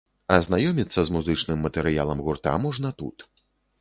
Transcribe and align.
Азнаёміцца 0.35 1.03
з 1.09 1.13
музычным 1.17 1.61
матэрыялам 1.65 2.25
гурта 2.29 2.55
можна 2.65 2.89
тут. 3.03 3.17